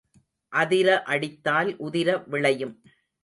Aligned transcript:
அதிர 0.53 0.87
அடித்தால் 1.03 1.69
உதிர 1.79 2.27
விளையும். 2.27 2.73